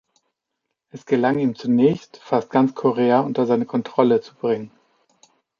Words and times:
Es 0.89 1.05
gelang 1.05 1.37
ihm 1.37 1.53
zunächst, 1.53 2.17
fast 2.17 2.49
ganz 2.49 2.73
Korea 2.73 3.19
unter 3.19 3.45
seine 3.45 3.67
Kontrolle 3.67 4.19
zu 4.19 4.33
bringen. 4.33 4.71